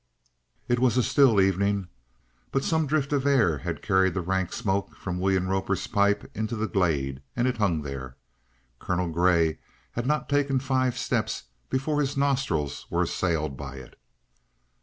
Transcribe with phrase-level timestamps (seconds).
[0.67, 1.87] It was a still evening,
[2.51, 6.55] but some drift of air had carried the rank smoke from William Roper's pipe into
[6.55, 8.17] the glade, and it hung there.
[8.79, 9.59] Colonel Grey
[9.91, 13.99] had not taken five steps before his nostrils were assailed by it.